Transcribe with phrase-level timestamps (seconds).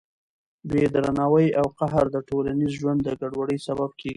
[0.69, 4.09] بې درناوي او قهر د ټولنیز ژوند د ګډوډۍ سبب کېږي.